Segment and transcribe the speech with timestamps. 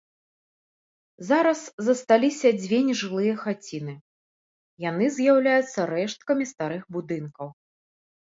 [1.29, 3.95] Зараз засталіся дзве нежылыя хаціны,
[4.89, 7.47] яны з'яўляюцца рэшткамі старых будынкаў.